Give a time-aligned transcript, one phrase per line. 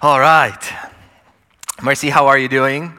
[0.00, 0.56] All right.
[1.82, 2.96] Mercy, how are you doing?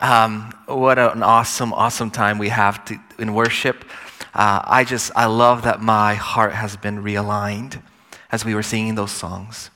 [0.00, 3.84] Um, what an awesome, awesome time we have to, in worship.
[4.32, 7.82] Uh, I just, I love that my heart has been realigned
[8.32, 9.68] as we were singing those songs.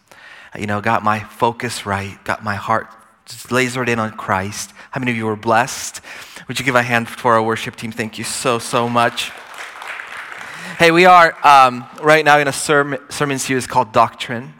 [0.58, 2.88] You know, got my focus right, got my heart
[3.26, 4.72] just lasered in on Christ.
[4.92, 6.00] How many of you were blessed?
[6.48, 7.92] Would you give a hand for our worship team?
[7.92, 9.32] Thank you so, so much.
[10.78, 14.54] Hey, we are um, right now in a sermon, sermon series called Doctrine.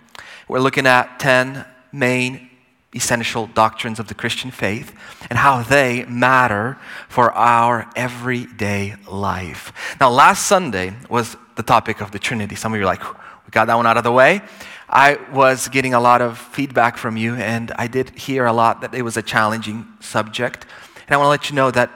[0.49, 2.51] We're looking at 10 main
[2.95, 4.95] essential doctrines of the Christian faith
[5.29, 9.97] and how they matter for our everyday life.
[10.01, 12.55] Now, last Sunday was the topic of the Trinity.
[12.55, 14.41] Some of you are like, we got that one out of the way.
[14.89, 18.81] I was getting a lot of feedback from you, and I did hear a lot
[18.81, 20.65] that it was a challenging subject.
[21.07, 21.91] And I want to let you know that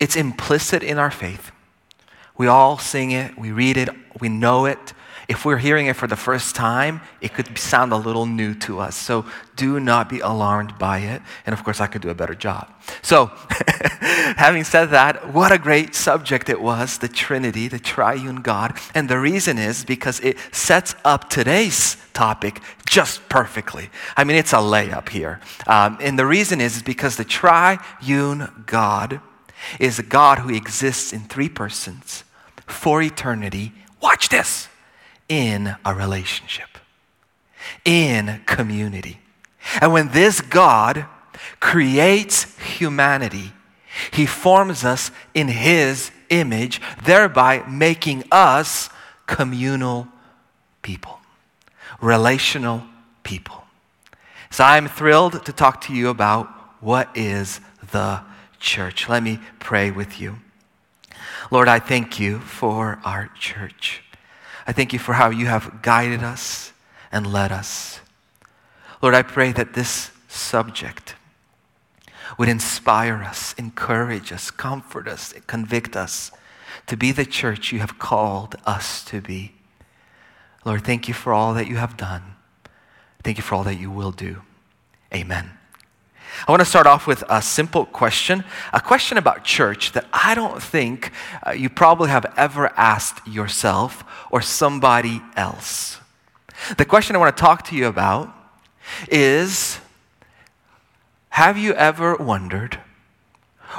[0.00, 1.52] it's implicit in our faith.
[2.36, 4.94] We all sing it, we read it, we know it,
[5.28, 8.78] if we're hearing it for the first time, it could sound a little new to
[8.80, 8.96] us.
[8.96, 9.24] So
[9.56, 11.22] do not be alarmed by it.
[11.46, 12.70] And of course, I could do a better job.
[13.02, 13.26] So,
[14.36, 18.78] having said that, what a great subject it was the Trinity, the triune God.
[18.94, 23.90] And the reason is because it sets up today's topic just perfectly.
[24.16, 25.40] I mean, it's a layup here.
[25.66, 29.20] Um, and the reason is, is because the triune God
[29.80, 32.24] is a God who exists in three persons
[32.66, 33.72] for eternity.
[34.00, 34.68] Watch this
[35.28, 36.78] in a relationship,
[37.84, 39.20] in community.
[39.80, 41.06] And when this God
[41.60, 43.52] creates humanity,
[44.12, 48.90] he forms us in his image, thereby making us
[49.26, 50.08] communal
[50.82, 51.18] people,
[52.00, 52.82] relational
[53.22, 53.64] people.
[54.50, 56.46] So I'm thrilled to talk to you about
[56.80, 58.20] what is the
[58.60, 59.08] church.
[59.08, 60.36] Let me pray with you.
[61.50, 64.03] Lord, I thank you for our church.
[64.66, 66.72] I thank you for how you have guided us
[67.12, 68.00] and led us.
[69.02, 71.14] Lord, I pray that this subject
[72.38, 76.30] would inspire us, encourage us, comfort us, convict us
[76.86, 79.52] to be the church you have called us to be.
[80.64, 82.22] Lord, thank you for all that you have done.
[83.22, 84.42] Thank you for all that you will do.
[85.12, 85.50] Amen.
[86.46, 90.34] I want to start off with a simple question, a question about church that I
[90.34, 91.12] don't think
[91.46, 96.00] uh, you probably have ever asked yourself or somebody else.
[96.76, 98.34] The question I want to talk to you about
[99.08, 99.78] is
[101.30, 102.78] Have you ever wondered,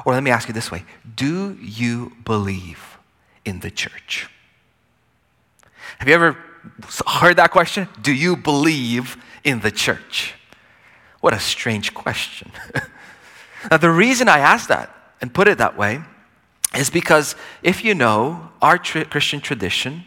[0.06, 2.98] or let me ask you this way do you believe
[3.44, 4.30] in the church?
[6.00, 6.38] Have you ever
[7.08, 7.88] heard that question?
[8.02, 10.34] Do you believe in the church?
[11.26, 12.52] What a strange question.
[13.72, 16.02] now, the reason I ask that and put it that way
[16.78, 20.04] is because if you know, our Christian tradition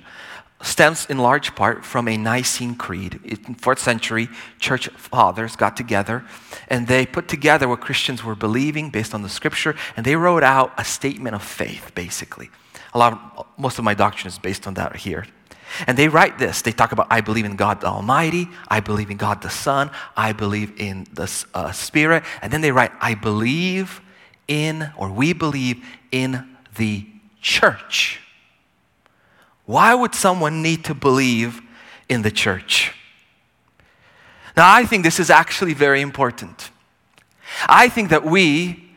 [0.63, 3.19] stems in large part from a Nicene Creed.
[3.25, 4.29] In fourth century,
[4.61, 6.25] church fathers got together
[6.69, 10.45] and they put together what Christians were believing based on the scripture, and they wrote
[10.45, 12.49] out a statement of faith, basically.
[12.95, 15.27] A lot of, most of my doctrine is based on that here.
[15.87, 16.63] And they write this.
[16.63, 19.91] They talk about, I believe in God the Almighty, I believe in God the Son,
[20.17, 22.25] I believe in the uh, Spirit.
[22.43, 24.01] And then they write, I believe
[24.47, 27.07] in, or we believe in the
[27.41, 28.21] church.
[29.67, 31.61] Why would someone need to believe
[32.09, 32.95] in the church?
[34.57, 36.71] Now, I think this is actually very important.
[37.69, 38.91] I think that we,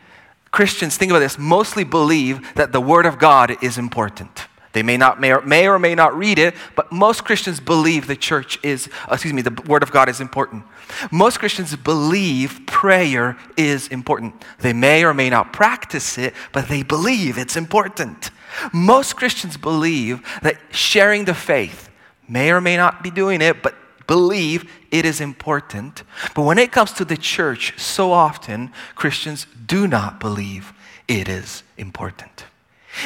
[0.51, 4.47] Christians, think about this, mostly believe that the Word of God is important.
[4.73, 8.07] They may not may or, may or may not read it, but most Christians believe
[8.07, 10.63] the church is, uh, excuse me, the word of God is important.
[11.11, 14.43] Most Christians believe prayer is important.
[14.59, 18.31] They may or may not practice it, but they believe it's important.
[18.73, 21.89] Most Christians believe that sharing the faith
[22.27, 23.75] may or may not be doing it, but
[24.07, 26.03] believe it is important.
[26.35, 30.73] But when it comes to the church, so often Christians do not believe
[31.07, 32.45] it is important.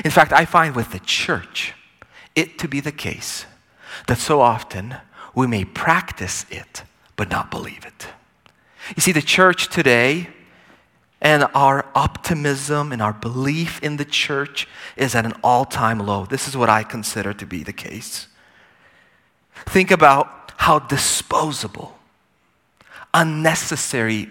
[0.03, 1.73] In fact, I find with the church
[2.35, 3.45] it to be the case
[4.07, 4.97] that so often
[5.33, 6.83] we may practice it
[7.15, 8.07] but not believe it.
[8.95, 10.29] You see, the church today
[11.21, 16.25] and our optimism and our belief in the church is at an all time low.
[16.25, 18.27] This is what I consider to be the case.
[19.65, 21.97] Think about how disposable,
[23.13, 24.29] unnecessary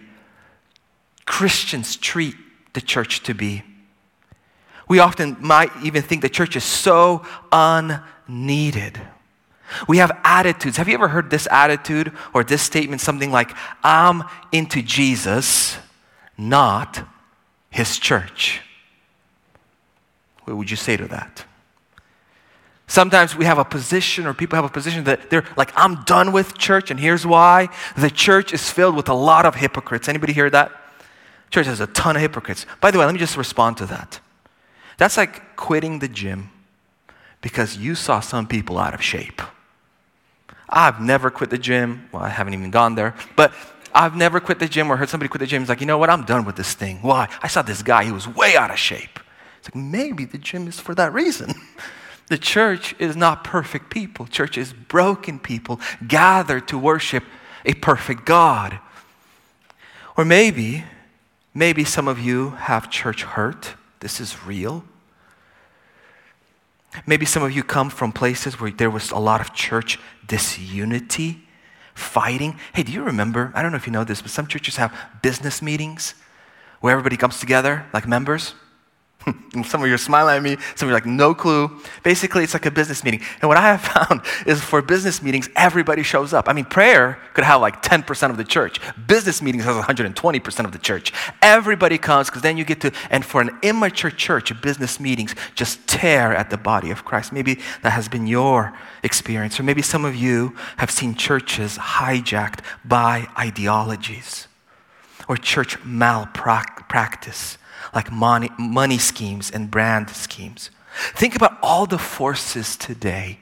[1.25, 2.37] Christians treat
[2.75, 3.63] the church to be.
[4.89, 9.01] We often might even think the church is so unneeded.
[9.89, 10.77] We have attitudes.
[10.77, 13.01] Have you ever heard this attitude or this statement?
[13.01, 13.51] Something like,
[13.83, 14.23] I'm
[14.53, 15.79] into Jesus,
[16.37, 17.03] not
[17.71, 18.61] his church.
[20.45, 21.45] What would you say to that?
[22.87, 26.33] Sometimes we have a position, or people have a position that they're like, I'm done
[26.33, 27.71] with church, and here's why.
[27.97, 30.07] The church is filled with a lot of hypocrites.
[30.09, 30.71] Anybody hear that?
[31.51, 32.67] Church has a ton of hypocrites.
[32.83, 34.21] By the way, let me just respond to that.
[34.99, 36.51] That's like quitting the gym
[37.41, 39.43] because you saw some people out of shape.
[40.69, 42.09] I've never quit the gym.
[42.13, 43.53] Well, I haven't even gone there, but
[43.95, 45.63] I've never quit the gym or heard somebody quit the gym.
[45.63, 46.11] It's like, you know what?
[46.11, 46.99] I'm done with this thing.
[47.03, 47.29] Why?
[47.43, 49.21] I saw this guy, he was way out of shape.
[49.59, 51.55] It's like, maybe the gym is for that reason.
[52.29, 54.27] The church is not perfect people.
[54.27, 57.25] Church is broken people gathered to worship
[57.65, 58.79] a perfect God.
[60.17, 60.85] Or maybe,
[61.53, 63.75] maybe some of you have church hurt.
[64.05, 64.85] This is real.
[67.07, 71.49] Maybe some of you come from places where there was a lot of church disunity,
[71.95, 72.59] fighting.
[72.75, 73.51] Hey, do you remember?
[73.55, 76.13] I don't know if you know this, but some churches have business meetings
[76.83, 78.53] where everybody comes together, like members.
[79.65, 81.71] some of you are smiling at me, some of you are like, no clue.
[82.03, 83.21] Basically, it's like a business meeting.
[83.41, 86.49] And what I have found is for business meetings, everybody shows up.
[86.49, 88.81] I mean, prayer could have like 10% of the church.
[89.07, 91.13] Business meetings has 120% of the church.
[91.43, 95.87] Everybody comes because then you get to, and for an immature church, business meetings just
[95.87, 97.33] tear at the body of Christ.
[97.33, 99.59] Maybe that has been your experience.
[99.59, 104.49] Or maybe some of you have seen churches hijacked by ideologies
[105.29, 107.59] or church malpractice
[107.95, 110.71] like money, money schemes and brand schemes.
[111.15, 113.39] Think about all the forces today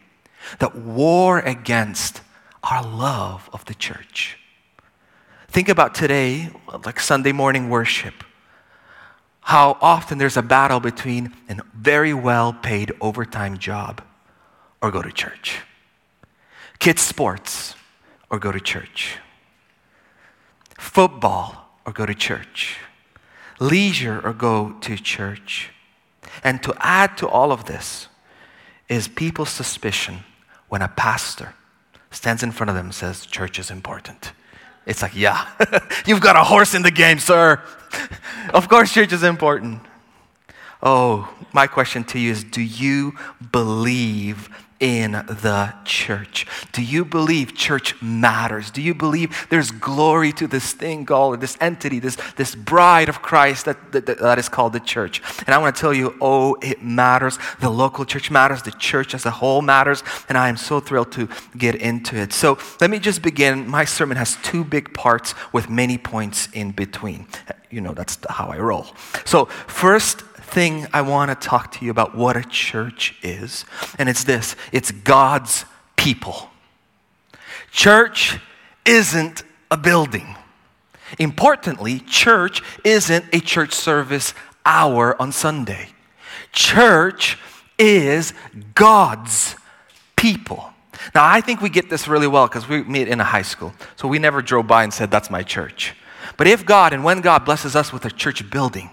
[0.59, 2.21] that war against
[2.63, 4.39] our love of the church.
[5.49, 6.51] Think about today,
[6.85, 8.25] like Sunday morning worship,
[9.41, 14.03] how often there's a battle between a very well paid overtime job
[14.81, 15.61] or go to church,
[16.79, 17.75] kids' sports
[18.31, 19.19] or go to church,
[20.79, 22.79] football or go to church
[23.63, 25.71] leisure or go to church.
[26.45, 28.09] And to add to all of this
[28.89, 30.25] is people's suspicion
[30.69, 31.55] when a pastor
[32.11, 34.33] stands in front of them and says, Church is important.
[34.85, 35.47] It's like, yeah,
[36.07, 37.63] you've got a horse in the game, sir.
[38.55, 39.81] of course, church is important.
[40.83, 43.17] Oh, my question to you is do you
[43.53, 44.51] believe
[44.83, 46.45] in the church?
[46.73, 48.69] Do you believe church matters?
[48.73, 53.23] Do you believe there's glory to this thing called, this entity, this, this bride of
[53.23, 55.23] Christ that, that, that is called the church?
[55.47, 57.39] And I want to tell you, oh, it matters.
[57.61, 58.63] The local church matters.
[58.63, 60.03] The church as a whole matters.
[60.29, 62.33] And I am so thrilled to get into it.
[62.33, 63.69] So let me just begin.
[63.69, 67.29] My sermon has two big parts with many points in between.
[67.71, 68.87] You know, that's how I roll.
[69.25, 73.65] So, first, thing I want to talk to you about what a church is,
[73.99, 75.65] and it's this it's God's
[75.97, 76.51] people.
[77.71, 78.39] Church
[78.85, 80.37] isn't a building.
[81.19, 84.35] Importantly, church isn't a church service
[84.65, 85.89] hour on Sunday.
[86.53, 87.39] Church
[87.79, 88.35] is
[88.75, 89.57] God's
[90.17, 90.73] people.
[91.15, 93.75] Now, I think we get this really well because we meet in a high school.
[93.97, 95.95] So we never drove by and said, That's my church.
[96.37, 98.91] But if God and when God blesses us with a church building,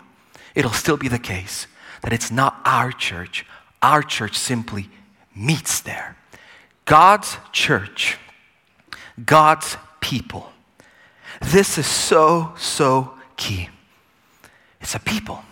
[0.55, 1.67] it'll still be the case
[2.01, 3.45] that it's not our church.
[3.81, 4.89] Our church simply
[5.35, 6.15] meets there.
[6.85, 8.17] God's church,
[9.25, 10.51] God's people.
[11.41, 13.69] This is so, so key.
[14.81, 15.43] It's a people.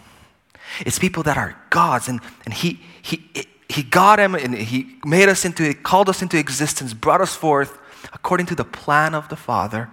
[0.86, 3.30] It's people that are God's, and, and He He
[3.70, 7.36] He got him and He made us into, He called us into existence, brought us
[7.36, 7.78] forth
[8.14, 9.90] according to the plan of the Father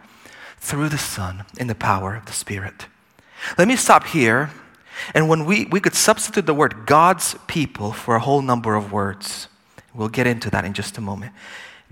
[0.59, 2.87] through the Son in the power of the Spirit.
[3.59, 4.51] Let me stop here
[5.15, 8.93] and when we, we could substitute the word God's people for a whole number of
[8.93, 9.49] words.
[9.95, 11.33] We'll get into that in just a moment.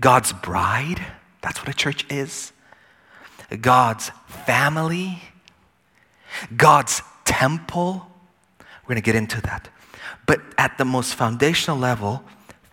[0.01, 1.05] God's bride,
[1.41, 2.51] that's what a church is.
[3.61, 5.21] God's family,
[6.55, 8.07] God's temple.
[8.59, 9.69] We're going to get into that.
[10.25, 12.23] But at the most foundational level,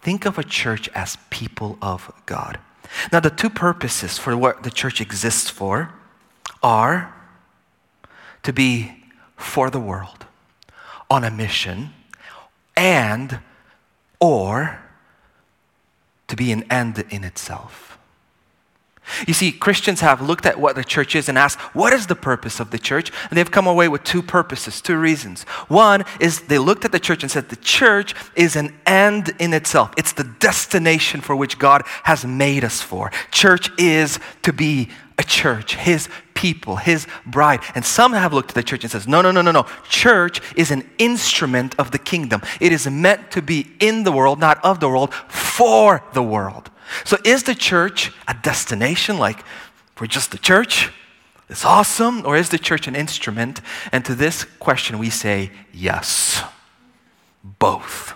[0.00, 2.58] think of a church as people of God.
[3.12, 5.92] Now, the two purposes for what the church exists for
[6.62, 7.14] are
[8.42, 8.99] to be
[9.40, 10.26] for the world
[11.10, 11.90] on a mission
[12.76, 13.40] and
[14.20, 14.80] or
[16.28, 17.98] to be an end in itself.
[19.26, 22.14] You see, Christians have looked at what the church is and asked, what is the
[22.14, 23.10] purpose of the church?
[23.28, 25.42] And they've come away with two purposes, two reasons.
[25.66, 29.52] One is they looked at the church and said, the church is an end in
[29.52, 29.92] itself.
[29.96, 33.10] It's the destination for which God has made us for.
[33.32, 36.08] Church is to be a church, his
[36.40, 37.60] people, his bride.
[37.74, 39.66] And some have looked at the church and says, no, no, no, no, no.
[39.90, 42.40] Church is an instrument of the kingdom.
[42.60, 46.70] It is meant to be in the world, not of the world, for the world.
[47.04, 49.44] So is the church a destination like
[50.00, 50.90] we're just the church?
[51.50, 52.24] It's awesome.
[52.24, 53.60] Or is the church an instrument?
[53.92, 56.42] And to this question we say yes.
[57.58, 58.14] Both.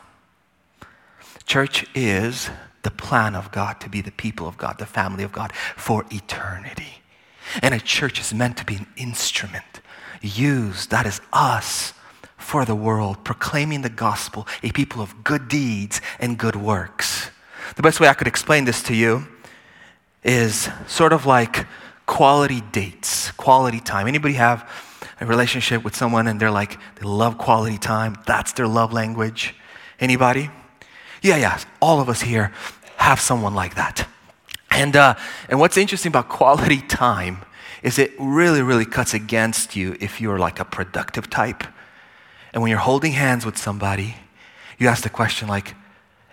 [1.44, 2.48] Church is
[2.84, 6.06] the plan of God to be the people of God, the family of God for
[6.10, 7.03] eternity.
[7.62, 9.80] And a church is meant to be an instrument
[10.20, 11.92] used, that is us,
[12.36, 17.30] for the world, proclaiming the gospel, a people of good deeds and good works.
[17.76, 19.26] The best way I could explain this to you
[20.22, 21.66] is sort of like
[22.06, 24.06] quality dates, quality time.
[24.06, 24.68] Anybody have
[25.20, 28.16] a relationship with someone and they're like, they love quality time?
[28.26, 29.54] That's their love language.
[29.98, 30.50] Anybody?
[31.22, 31.58] Yeah, yeah.
[31.80, 32.52] All of us here
[32.96, 34.06] have someone like that.
[34.74, 35.14] And, uh,
[35.48, 37.44] and what's interesting about quality time
[37.84, 41.62] is it really, really cuts against you if you're like a productive type.
[42.52, 44.16] And when you're holding hands with somebody,
[44.78, 45.74] you ask the question like,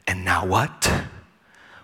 [0.07, 0.91] and now what?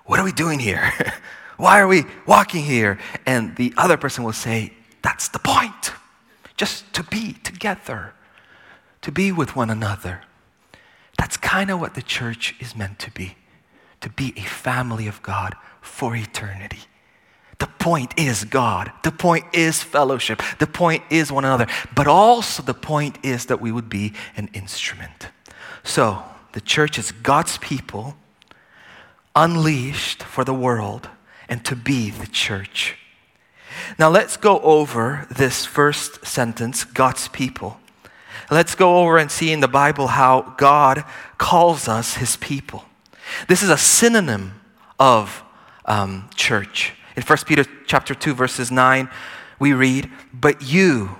[0.05, 0.91] What are we doing here?
[1.57, 2.97] Why are we walking here?
[3.27, 4.73] And the other person will say,
[5.03, 5.91] That's the point.
[6.55, 8.13] Just to be together,
[9.01, 10.21] to be with one another.
[11.19, 13.35] That's kind of what the church is meant to be
[14.01, 16.79] to be a family of God for eternity.
[17.59, 18.91] The point is God.
[19.03, 20.41] The point is fellowship.
[20.59, 21.67] The point is one another.
[21.95, 25.29] But also, the point is that we would be an instrument.
[25.83, 26.23] So,
[26.53, 28.15] the church is God's people
[29.35, 31.09] unleashed for the world
[31.47, 32.95] and to be the church.
[33.99, 37.79] Now let's go over this first sentence, God's people.
[38.49, 41.03] Let's go over and see in the Bible how God
[41.37, 42.85] calls us his people.
[43.47, 44.59] This is a synonym
[44.99, 45.43] of
[45.85, 46.93] um, church.
[47.15, 49.09] In 1 Peter chapter 2, verses 9,
[49.59, 51.15] we read, But you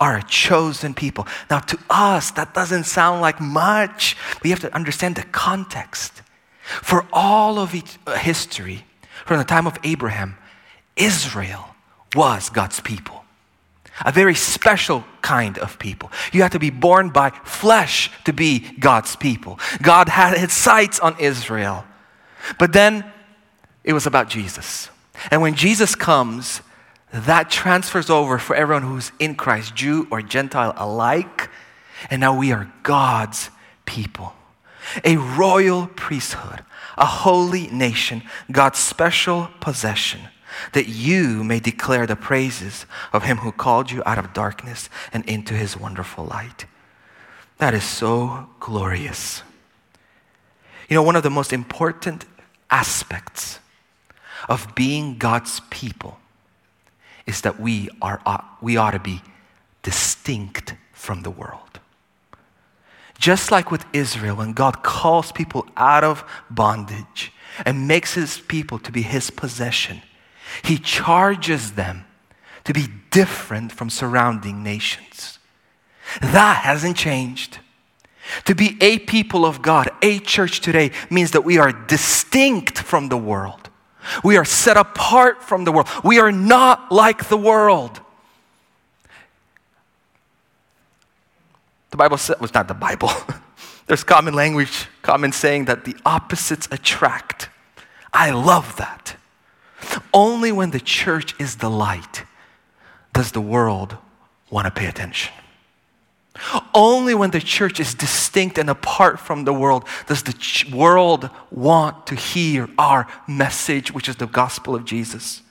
[0.00, 1.26] are a chosen people.
[1.50, 6.22] Now, to us, that doesn't sound like much, you have to understand the context.
[6.62, 7.74] For all of
[8.06, 8.84] uh, history,
[9.24, 10.36] from the time of Abraham,
[10.96, 11.74] Israel
[12.14, 13.24] was God's people.
[14.04, 16.10] A very special kind of people.
[16.32, 19.58] You have to be born by flesh to be God's people.
[19.82, 21.84] God had his sights on Israel.
[22.58, 23.04] But then
[23.84, 24.90] it was about Jesus.
[25.30, 26.60] And when Jesus comes,
[27.12, 31.50] that transfers over for everyone who's in Christ, Jew or Gentile alike.
[32.10, 33.50] And now we are God's
[33.86, 34.34] people.
[35.04, 36.62] A royal priesthood,
[36.96, 40.20] a holy nation, God's special possession,
[40.72, 45.24] that you may declare the praises of him who called you out of darkness and
[45.26, 46.66] into his wonderful light.
[47.58, 49.42] That is so glorious.
[50.88, 52.24] You know, one of the most important
[52.70, 53.58] aspects
[54.48, 56.18] of being God's people
[57.26, 59.20] is that we, are, uh, we ought to be
[59.82, 61.80] distinct from the world.
[63.18, 67.32] Just like with Israel, when God calls people out of bondage
[67.66, 70.02] and makes his people to be his possession,
[70.62, 72.04] he charges them
[72.64, 75.38] to be different from surrounding nations.
[76.20, 77.58] That hasn't changed.
[78.44, 83.08] To be a people of God, a church today, means that we are distinct from
[83.08, 83.70] the world.
[84.22, 85.88] We are set apart from the world.
[86.04, 88.00] We are not like the world.
[91.90, 93.10] The Bible says, it's not the Bible.
[93.86, 97.48] There's common language, common saying that the opposites attract.
[98.12, 99.16] I love that.
[100.12, 102.24] Only when the church is the light
[103.12, 103.96] does the world
[104.50, 105.32] want to pay attention.
[106.72, 111.30] Only when the church is distinct and apart from the world does the ch- world
[111.50, 115.42] want to hear our message, which is the gospel of Jesus.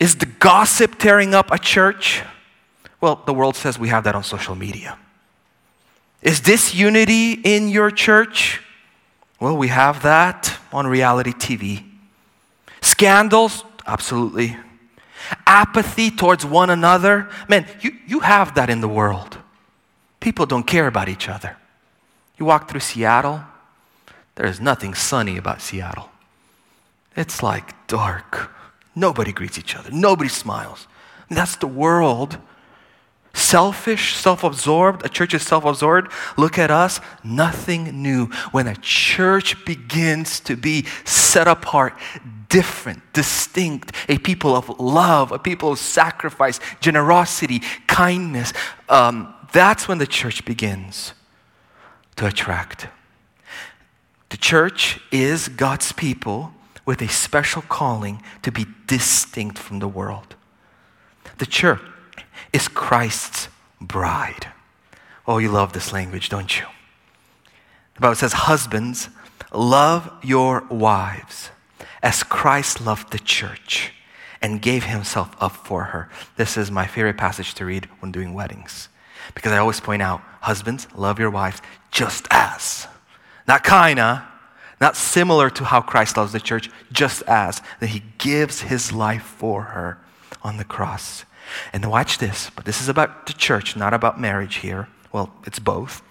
[0.00, 2.22] Is the gossip tearing up a church?
[3.00, 4.98] Well, the world says we have that on social media.
[6.20, 8.60] Is this unity in your church?
[9.38, 11.84] Well, we have that on reality TV.
[12.94, 13.64] Scandals?
[13.88, 14.56] Absolutely.
[15.48, 17.28] Apathy towards one another?
[17.48, 19.36] Man, you, you have that in the world.
[20.20, 21.56] People don't care about each other.
[22.38, 23.42] You walk through Seattle,
[24.36, 26.08] there's nothing sunny about Seattle.
[27.16, 28.52] It's like dark.
[28.94, 30.86] Nobody greets each other, nobody smiles.
[31.28, 32.38] And that's the world.
[33.34, 35.04] Selfish, self absorbed.
[35.04, 36.12] A church is self absorbed.
[36.36, 37.00] Look at us.
[37.24, 38.26] Nothing new.
[38.52, 41.94] When a church begins to be set apart,
[42.48, 48.52] different, distinct, a people of love, a people of sacrifice, generosity, kindness,
[48.88, 51.12] um, that's when the church begins
[52.14, 52.86] to attract.
[54.28, 56.52] The church is God's people
[56.86, 60.36] with a special calling to be distinct from the world.
[61.38, 61.80] The church
[62.54, 63.48] is Christ's
[63.80, 64.46] bride.
[65.26, 66.64] Oh, you love this language, don't you?
[67.96, 69.08] The Bible says, Husbands,
[69.52, 71.50] love your wives
[72.00, 73.92] as Christ loved the church
[74.40, 76.08] and gave himself up for her.
[76.36, 78.88] This is my favorite passage to read when doing weddings.
[79.34, 82.86] Because I always point out, husbands, love your wives just as.
[83.48, 84.28] Not kinda,
[84.80, 89.22] Not similar to how Christ loves the church, just as that he gives his life
[89.22, 89.98] for her
[90.42, 91.24] on the cross.
[91.72, 94.88] And watch this, but this is about the church, not about marriage here.
[95.12, 96.02] Well, it's both.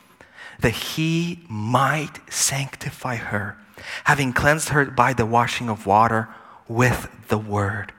[0.61, 3.57] That he might sanctify her,
[4.05, 6.29] having cleansed her by the washing of water
[6.67, 7.91] with the word,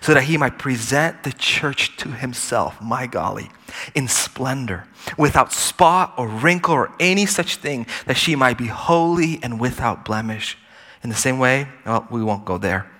[0.00, 3.50] so that he might present the church to himself, my golly,
[3.94, 4.84] in splendor,
[5.18, 10.04] without spot or wrinkle or any such thing, that she might be holy and without
[10.04, 10.56] blemish.
[11.02, 12.90] In the same way, well, we won't go there.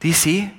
[0.00, 0.52] Do you see?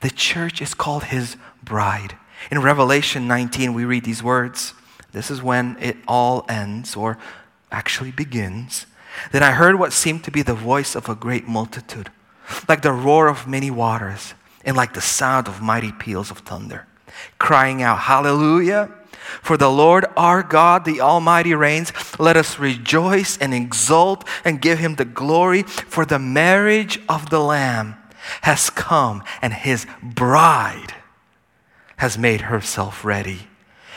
[0.00, 2.16] The church is called his bride.
[2.50, 4.74] In Revelation 19, we read these words.
[5.12, 7.18] This is when it all ends, or
[7.70, 8.86] actually begins.
[9.30, 12.10] Then I heard what seemed to be the voice of a great multitude,
[12.68, 16.86] like the roar of many waters, and like the sound of mighty peals of thunder,
[17.38, 18.90] crying out, Hallelujah!
[19.40, 21.92] For the Lord our God, the Almighty, reigns.
[22.18, 27.40] Let us rejoice and exult and give him the glory, for the marriage of the
[27.40, 27.96] Lamb
[28.42, 30.94] has come, and his bride
[32.02, 33.46] has made herself ready.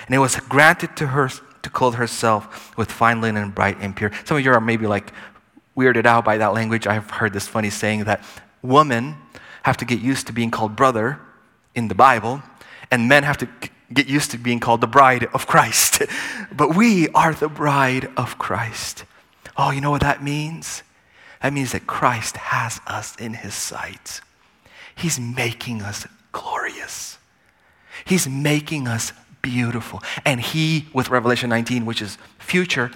[0.06, 1.28] And it was granted to her
[1.64, 4.12] to clothe herself with fine linen, bright and pure.
[4.26, 5.12] Some of you are maybe like
[5.76, 6.86] weirded out by that language.
[6.86, 8.24] I've heard this funny saying that
[8.62, 9.16] women
[9.64, 11.20] have to get used to being called brother
[11.74, 12.44] in the Bible,
[12.92, 13.50] and men have to
[13.92, 16.04] get used to being called the bride of Christ.
[16.56, 19.04] but we are the bride of Christ.
[19.58, 20.84] Oh, you know what that means?
[21.42, 24.22] That means that Christ has us in his sight.
[24.94, 27.15] He's making us glorious.
[28.06, 30.02] He's making us beautiful.
[30.24, 32.92] And he, with Revelation 19, which is future,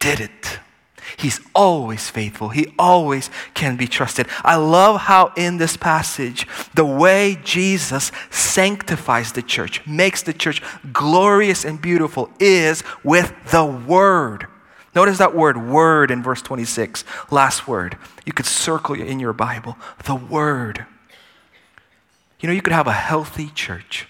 [0.00, 0.58] did it.
[1.18, 2.48] He's always faithful.
[2.48, 4.26] He always can be trusted.
[4.42, 10.62] I love how in this passage, the way Jesus sanctifies the church, makes the church
[10.92, 14.46] glorious and beautiful, is with the word.
[14.94, 17.98] Notice that word, word, in verse 26, last word.
[18.24, 20.86] You could circle in your Bible, the word.
[22.40, 24.06] You know, you could have a healthy church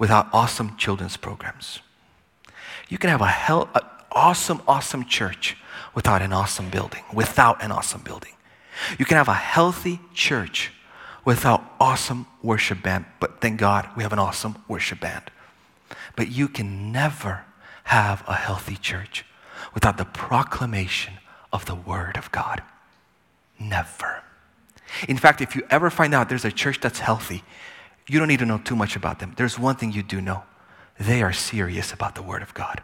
[0.00, 1.78] without awesome children's programs.
[2.88, 5.56] You can have a hell, a awesome, awesome church
[5.94, 8.32] without an awesome building, without an awesome building.
[8.98, 10.72] You can have a healthy church
[11.24, 15.30] without awesome worship band, but thank God we have an awesome worship band.
[16.16, 17.44] But you can never
[17.84, 19.24] have a healthy church
[19.74, 21.14] without the proclamation
[21.52, 22.62] of the Word of God.
[23.58, 24.22] Never.
[25.08, 27.44] In fact, if you ever find out there's a church that's healthy,
[28.08, 29.34] you don't need to know too much about them.
[29.36, 30.42] There's one thing you do know
[30.98, 32.82] they are serious about the Word of God.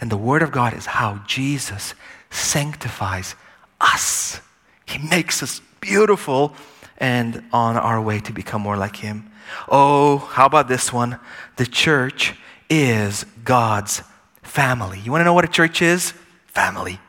[0.00, 1.94] And the Word of God is how Jesus
[2.30, 3.34] sanctifies
[3.80, 4.40] us.
[4.86, 6.54] He makes us beautiful
[6.98, 9.30] and on our way to become more like Him.
[9.68, 11.18] Oh, how about this one?
[11.56, 12.34] The church
[12.68, 14.02] is God's
[14.42, 15.00] family.
[15.00, 16.12] You want to know what a church is?
[16.46, 17.00] Family.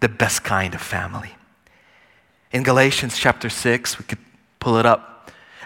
[0.00, 1.30] The best kind of family.
[2.50, 4.18] In Galatians chapter 6, we could
[4.58, 5.11] pull it up.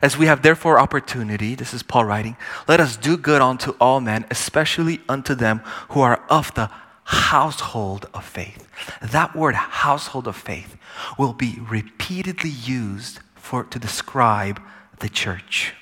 [0.03, 2.37] As we have therefore opportunity, this is Paul writing,
[2.69, 6.71] let us do good unto all men, especially unto them who are of the
[7.05, 8.69] household of faith.
[9.01, 10.77] That word household of faith
[11.19, 14.61] will be repeatedly used for to describe
[14.99, 15.73] the church.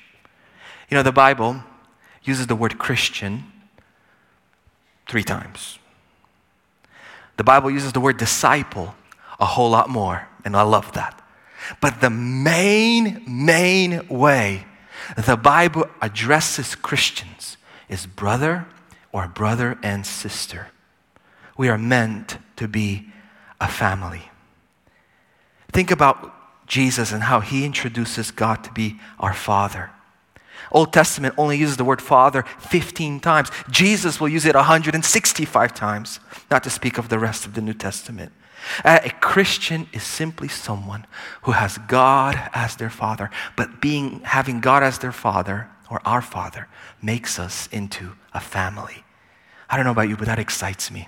[0.89, 1.63] You know, the Bible
[2.23, 3.51] uses the word Christian
[5.07, 5.79] three times.
[7.37, 8.95] The Bible uses the word disciple
[9.39, 11.21] a whole lot more, and I love that.
[11.81, 14.65] But the main, main way
[15.17, 17.57] the Bible addresses Christians
[17.89, 18.65] is brother
[19.11, 20.67] or brother and sister.
[21.57, 23.07] We are meant to be
[23.61, 24.29] a family.
[25.71, 26.33] Think about
[26.67, 29.91] Jesus and how he introduces God to be our Father.
[30.71, 33.51] Old Testament only uses the word Father 15 times.
[33.69, 37.73] Jesus will use it 165 times, not to speak of the rest of the New
[37.73, 38.31] Testament.
[38.83, 41.05] Uh, a Christian is simply someone
[41.43, 46.21] who has God as their father, but being having God as their father or our
[46.21, 46.67] father
[47.01, 49.03] makes us into a family.
[49.69, 51.07] I don't know about you, but that excites me.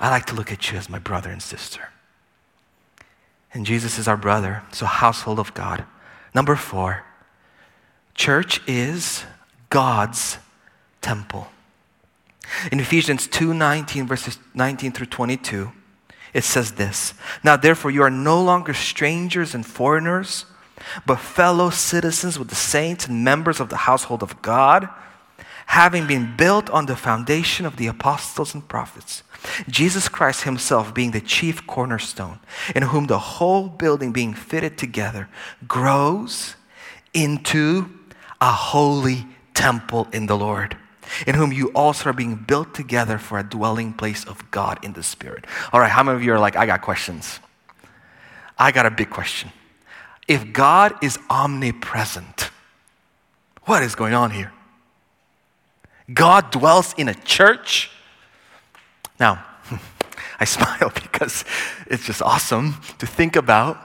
[0.00, 1.90] I like to look at you as my brother and sister.
[3.52, 5.84] And Jesus is our brother, so household of God.
[6.34, 7.04] Number 4,
[8.14, 9.24] church is
[9.70, 10.38] God's
[11.00, 11.48] temple.
[12.72, 15.72] In Ephesians 2:19 verses 19 through 22,
[16.34, 20.44] it says this Now, therefore, you are no longer strangers and foreigners,
[21.06, 24.88] but fellow citizens with the saints and members of the household of God,
[25.66, 29.22] having been built on the foundation of the apostles and prophets.
[29.68, 32.40] Jesus Christ Himself being the chief cornerstone,
[32.74, 35.28] in whom the whole building being fitted together
[35.68, 36.56] grows
[37.12, 37.90] into
[38.40, 40.76] a holy temple in the Lord.
[41.26, 44.92] In whom you also are being built together for a dwelling place of God in
[44.92, 45.46] the Spirit.
[45.72, 47.40] All right, how many of you are like, I got questions?
[48.58, 49.50] I got a big question.
[50.28, 52.50] If God is omnipresent,
[53.64, 54.52] what is going on here?
[56.12, 57.90] God dwells in a church.
[59.18, 59.44] Now,
[60.40, 61.44] I smile because
[61.86, 63.78] it's just awesome to think about.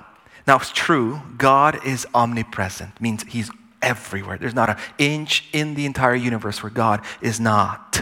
[0.48, 4.38] Now, it's true, God is omnipresent, means He's everywhere.
[4.38, 8.02] There's not an inch in the entire universe where God is not.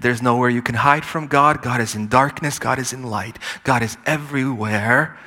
[0.00, 1.62] There's nowhere you can hide from God.
[1.62, 5.18] God is in darkness, God is in light, God is everywhere.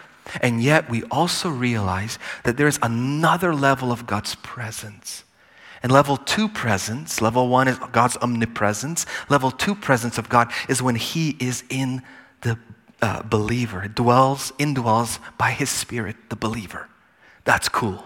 [0.41, 5.23] And yet, we also realize that there's another level of God's presence.
[5.81, 9.05] And level two presence, level one is God's omnipresence.
[9.29, 12.01] Level two presence of God is when He is in
[12.41, 12.57] the
[13.01, 16.89] uh, believer, dwells, indwells by His Spirit, the believer.
[17.45, 18.03] That's cool.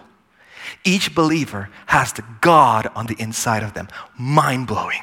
[0.84, 3.88] Each believer has the God on the inside of them.
[4.18, 5.02] Mind blowing.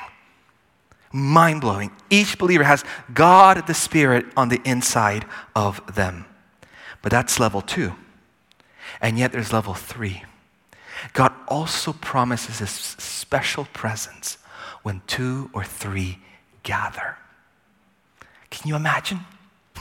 [1.12, 1.91] Mind blowing.
[2.10, 6.25] Each believer has God the Spirit on the inside of them.
[7.01, 7.95] But that's level two.
[9.01, 10.23] And yet there's level three.
[11.13, 14.38] God also promises His special presence
[14.84, 16.19] when two or three
[16.63, 17.17] gather.
[18.49, 19.21] Can you imagine?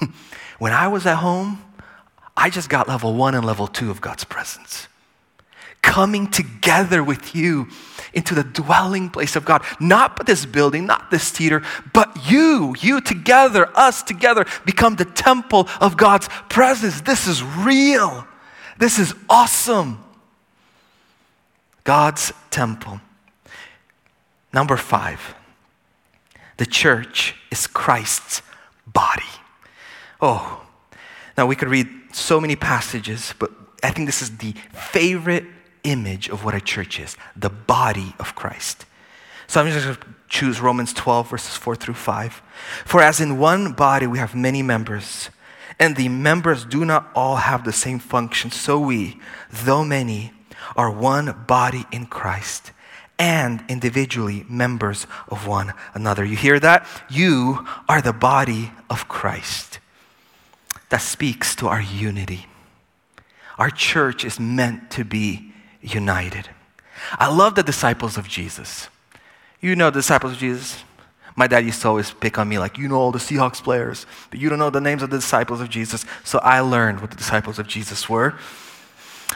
[0.59, 1.63] when I was at home,
[2.37, 4.89] I just got level one and level two of God's presence.
[5.89, 7.69] Coming together with you
[8.13, 9.65] into the dwelling place of God.
[9.81, 11.63] Not but this building, not this theater,
[11.95, 17.01] but you, you together, us together, become the temple of God's presence.
[17.01, 18.27] This is real.
[18.79, 20.05] This is awesome.
[21.85, 23.01] God's temple.
[24.53, 25.35] Number five,
[26.59, 28.43] the church is Christ's
[28.87, 29.23] body.
[30.21, 30.67] Oh,
[31.39, 33.51] now we could read so many passages, but
[33.83, 35.47] I think this is the favorite
[35.85, 38.85] image of what a church is the body of Christ.
[39.47, 42.43] So I'm just going to choose Romans 12, verses 4 through 5.
[42.85, 45.31] For as in one body we have many members,
[45.79, 49.19] and the members do not all have the same function, so we,
[49.51, 50.33] though many,
[50.77, 52.73] are one body in Christ
[53.19, 56.25] and individually members of one another.
[56.25, 56.87] You hear that?
[57.11, 59.81] You are the body of Christ.
[60.91, 62.47] That speaks to our unity.
[63.59, 65.48] Our church is meant to be
[65.81, 66.49] united.
[67.19, 68.89] I love the disciples of Jesus.
[69.61, 70.85] You know the disciples of Jesus?
[71.37, 74.07] My dad used to always pick on me, like, you know all the Seahawks players,
[74.31, 76.05] but you don't know the names of the disciples of Jesus.
[76.25, 78.35] So I learned what the disciples of Jesus were.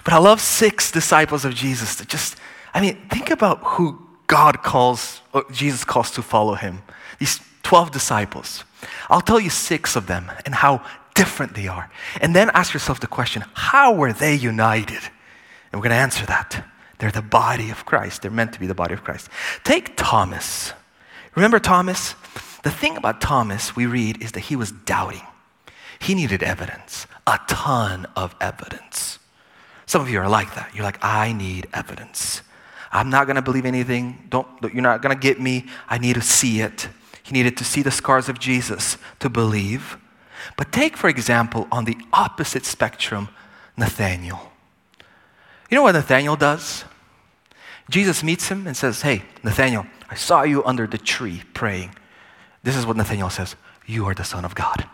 [0.05, 2.37] But I love six disciples of Jesus that just,
[2.75, 6.83] I mean, think about who God calls, or Jesus calls to follow him.
[7.19, 8.65] These 12 disciples.
[9.09, 11.91] I'll tell you six of them and how different they are.
[12.21, 15.03] And then ask yourself the question how were they united?
[15.73, 16.65] And we're going to answer that.
[16.99, 18.23] They're the body of Christ.
[18.23, 19.29] They're meant to be the body of Christ.
[19.65, 20.73] Take Thomas.
[21.35, 22.15] Remember Thomas?
[22.63, 25.23] The thing about Thomas, we read, is that he was doubting.
[25.99, 29.19] He needed evidence, a ton of evidence.
[29.87, 30.75] Some of you are like that.
[30.75, 32.43] You're like, I need evidence.
[32.93, 34.27] I'm not going to believe anything.
[34.29, 35.67] Don't, you're not going to get me.
[35.89, 36.89] I need to see it.
[37.23, 39.97] He needed to see the scars of Jesus to believe.
[40.57, 43.29] But take, for example, on the opposite spectrum,
[43.77, 44.52] Nathaniel.
[45.73, 46.85] You know what Nathaniel does?
[47.89, 51.95] Jesus meets him and says, Hey, Nathaniel, I saw you under the tree praying.
[52.63, 53.57] This is what Nathaniel says
[53.87, 54.87] You are the Son of God.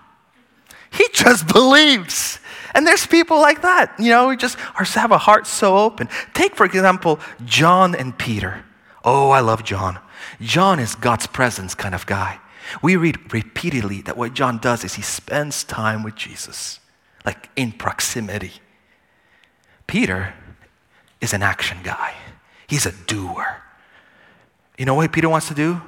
[0.92, 2.38] He just believes.
[2.76, 6.08] And there's people like that, you know, we just are, have a heart so open.
[6.32, 8.64] Take, for example, John and Peter.
[9.04, 9.98] Oh, I love John.
[10.40, 12.38] John is God's presence kind of guy.
[12.82, 16.78] We read repeatedly that what John does is he spends time with Jesus,
[17.26, 18.52] like in proximity.
[19.88, 20.34] Peter
[21.20, 22.14] is an action guy,
[22.66, 23.62] he's a doer.
[24.76, 25.83] You know what Peter wants to do?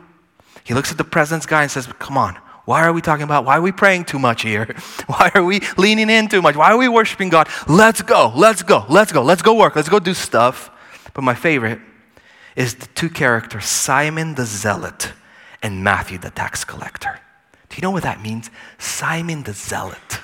[0.64, 3.44] He looks at the presence guy and says, Come on, why are we talking about?
[3.44, 4.74] Why are we praying too much here?
[5.06, 6.54] Why are we leaning in too much?
[6.56, 7.48] Why are we worshiping God?
[7.66, 10.70] Let's go, let's go, let's go, let's go work, let's go do stuff.
[11.14, 11.80] But my favorite
[12.54, 15.12] is the two characters, Simon the Zealot
[15.62, 17.18] and Matthew the tax collector.
[17.68, 18.50] Do you know what that means?
[18.78, 20.20] Simon the Zealot.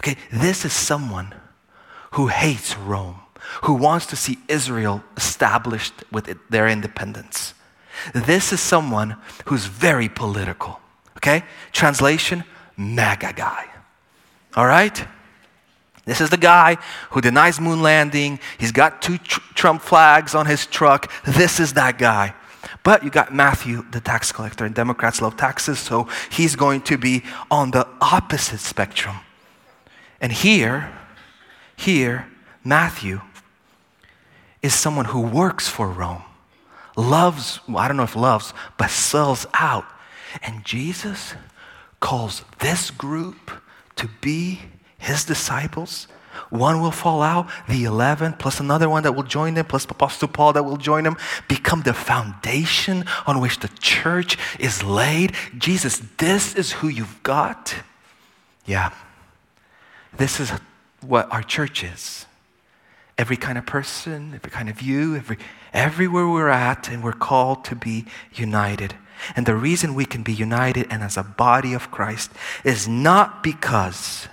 [0.00, 1.34] Okay, this is someone
[2.12, 3.20] who hates Rome,
[3.62, 7.54] who wants to see Israel established with it, their independence.
[8.14, 10.80] This is someone who's very political.
[11.18, 11.44] Okay?
[11.72, 12.44] Translation
[12.76, 13.66] MAGA guy.
[14.56, 15.06] All right?
[16.04, 16.76] This is the guy
[17.10, 18.38] who denies moon landing.
[18.58, 21.10] He's got two tr- Trump flags on his truck.
[21.24, 22.34] This is that guy.
[22.82, 26.98] But you got Matthew, the tax collector, and Democrats love taxes, so he's going to
[26.98, 29.16] be on the opposite spectrum.
[30.20, 30.92] And here,
[31.76, 32.26] here,
[32.62, 33.22] Matthew
[34.64, 36.22] is someone who works for Rome,
[36.96, 39.84] loves, well, I don't know if loves, but sells out.
[40.42, 41.34] And Jesus
[42.00, 43.50] calls this group
[43.96, 44.60] to be
[44.96, 46.08] his disciples.
[46.48, 50.28] One will fall out, the 11, plus another one that will join them, plus Apostle
[50.28, 55.34] Paul that will join them, become the foundation on which the church is laid.
[55.58, 57.74] Jesus, this is who you've got.
[58.64, 58.94] Yeah,
[60.16, 60.50] this is
[61.02, 62.24] what our church is.
[63.16, 65.38] Every kind of person, every kind of you, every,
[65.72, 68.94] everywhere we're at, and we're called to be united.
[69.36, 72.30] And the reason we can be united and as a body of Christ
[72.64, 74.28] is not because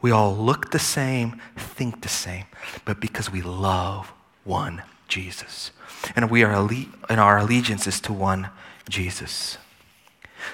[0.00, 2.44] we all look the same, think the same,
[2.84, 4.12] but because we love
[4.44, 5.70] one Jesus.
[6.14, 6.52] And we are
[7.08, 8.50] and our allegiance is to one
[8.88, 9.58] Jesus.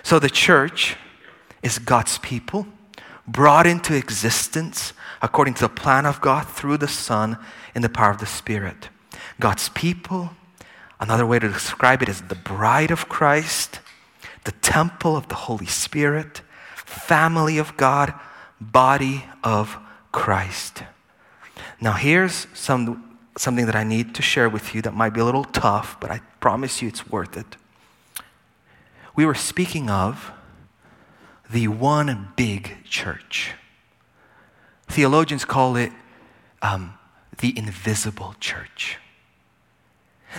[0.02, 0.96] So the church
[1.62, 2.66] is God's people
[3.26, 7.38] brought into existence according to the plan of God through the Son
[7.74, 8.88] in the power of the Spirit.
[9.38, 10.30] God's people,
[10.98, 13.80] another way to describe it is the bride of Christ,
[14.44, 16.42] the temple of the Holy Spirit,
[16.74, 18.14] family of God,
[18.60, 19.78] body of
[20.12, 20.82] Christ.
[21.80, 25.24] Now, here's some, something that I need to share with you that might be a
[25.24, 27.56] little tough, but I promise you it's worth it.
[29.14, 30.32] We were speaking of
[31.50, 33.52] the one big church.
[34.90, 35.92] Theologians call it
[36.62, 36.94] um,
[37.38, 38.98] the invisible church.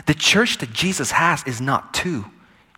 [0.06, 2.26] The church that Jesus has is not two.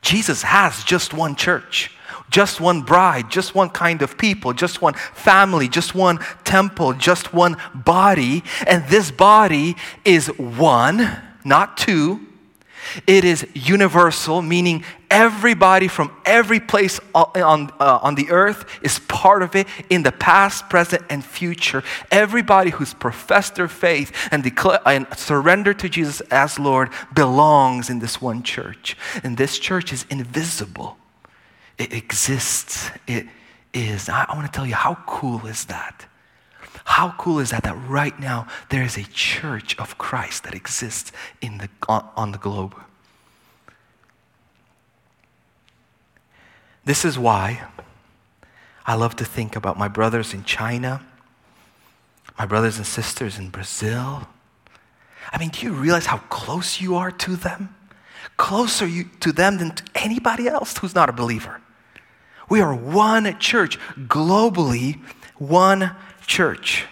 [0.02, 1.92] Jesus has just one church,
[2.30, 7.34] just one bride, just one kind of people, just one family, just one temple, just
[7.34, 8.44] one body.
[8.68, 11.10] And this body is one,
[11.46, 12.28] not two.
[13.08, 19.44] It is universal, meaning everybody from every place on, uh, on the earth is part
[19.44, 21.84] of it in the past, present, and future.
[22.12, 28.00] Everybody who's professed their faith and, declare, and surrendered to Jesus as Lord belongs in
[28.00, 28.98] this one church.
[29.24, 30.98] And this church is invisible,
[31.78, 32.90] it exists.
[33.08, 33.28] It
[33.74, 34.10] is.
[34.10, 36.06] I, I want to tell you, how cool is that?
[36.86, 37.64] How cool is that?
[37.64, 42.38] That right now there is a church of Christ that exists in the, on, the
[42.38, 42.76] globe.
[46.86, 47.64] This is why
[48.86, 51.02] I love to think about my brothers in China,
[52.38, 54.28] my brothers and sisters in Brazil.
[55.32, 57.74] I mean, do you realize how close you are to them?
[58.36, 61.62] Closer you, to them than to anybody else who's not a believer.
[62.50, 65.00] We are one church, globally,
[65.38, 65.96] one
[66.28, 66.86] church.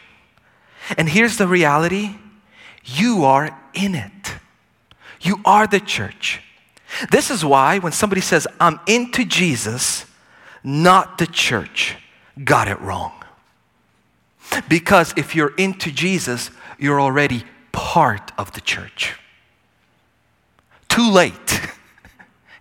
[0.97, 2.15] And here's the reality
[2.83, 4.35] you are in it.
[5.21, 6.41] You are the church.
[7.11, 10.05] This is why when somebody says, I'm into Jesus,
[10.63, 11.95] not the church,
[12.43, 13.13] got it wrong.
[14.67, 19.15] Because if you're into Jesus, you're already part of the church.
[20.89, 21.61] Too late.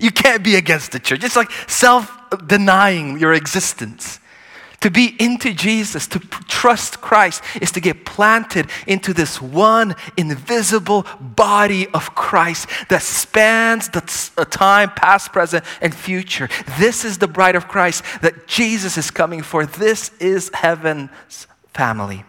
[0.03, 1.23] You can't be against the church.
[1.23, 2.11] It's like self
[2.47, 4.19] denying your existence.
[4.81, 11.07] To be into Jesus, to trust Christ, is to get planted into this one invisible
[11.21, 16.49] body of Christ that spans the uh, time, past, present, and future.
[16.79, 19.67] This is the bride of Christ that Jesus is coming for.
[19.67, 21.11] This is heaven's
[21.75, 22.25] family.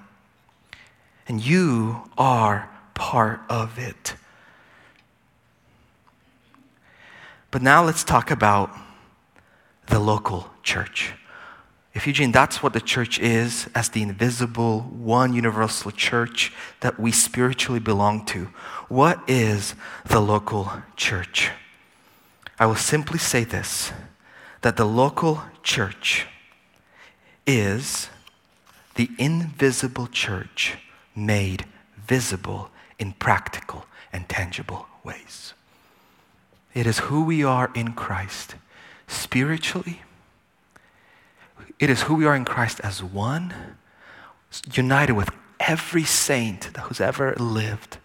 [1.29, 4.15] And you are part of it.
[7.49, 8.71] But now let's talk about
[9.87, 11.13] the local church.
[11.93, 17.12] If Eugene, that's what the church is as the invisible, one universal church that we
[17.12, 18.45] spiritually belong to.
[18.88, 19.75] What is
[20.06, 21.51] the local church?
[22.58, 23.91] I will simply say this
[24.62, 26.27] that the local church
[27.47, 28.10] is
[28.95, 30.77] the invisible church
[31.15, 31.65] made
[31.97, 35.54] visible in practical and tangible ways.
[36.73, 38.56] It is who we are in Christ
[39.08, 40.01] spiritually
[41.82, 43.54] it is who we are in Christ as one,
[44.72, 47.98] united with every saint who's ever lived.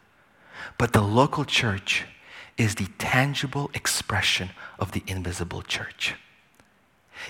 [0.79, 2.07] But the local church
[2.57, 6.15] is the tangible expression of the invisible church.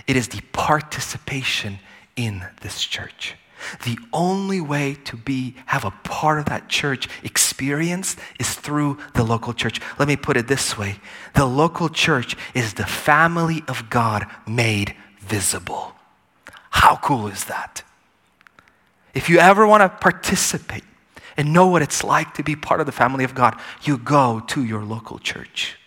[0.07, 1.81] It is the participation
[2.15, 3.35] in this church.
[3.85, 9.25] The only way to be have a part of that church experience is through the
[9.25, 9.81] local church.
[9.99, 11.01] Let me put it this way.
[11.35, 15.96] The local church is the family of God made visible.
[16.77, 17.83] How cool is that?
[19.15, 20.85] If you ever want to participate
[21.39, 24.41] and know what it's like to be part of the family of God, you go
[24.49, 25.79] to your local church.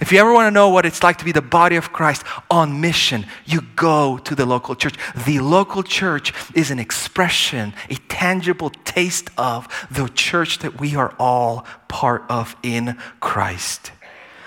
[0.00, 2.24] If you ever want to know what it's like to be the body of Christ
[2.50, 4.94] on mission, you go to the local church.
[5.26, 11.14] The local church is an expression, a tangible taste of the church that we are
[11.18, 13.92] all part of in Christ.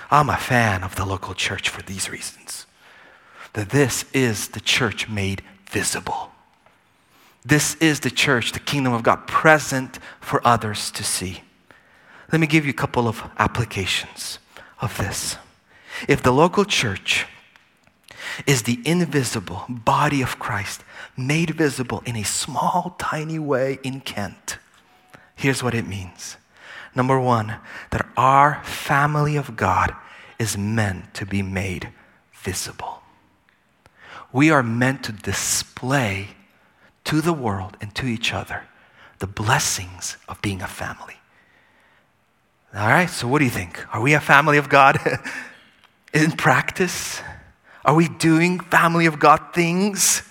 [0.10, 2.66] I'm a fan of the local church for these reasons.
[3.56, 6.30] That this is the church made visible.
[7.46, 11.42] This is the church, the kingdom of God, present for others to see.
[12.32, 14.40] Let me give you a couple of applications
[14.82, 15.38] of this.
[16.10, 17.28] If the local church
[18.46, 20.84] is the invisible body of Christ
[21.16, 24.58] made visible in a small, tiny way in Kent,
[25.34, 26.36] here's what it means.
[26.94, 27.56] Number one,
[27.92, 29.96] that our family of God
[30.40, 31.90] is meant to be made
[32.34, 33.02] visible.
[34.36, 36.28] We are meant to display
[37.06, 38.64] to the world and to each other
[39.20, 41.16] the blessings of being a family.
[42.76, 43.82] All right, so what do you think?
[43.96, 45.00] Are we a family of God
[46.14, 47.22] in practice?
[47.86, 50.22] Are we doing family of God things?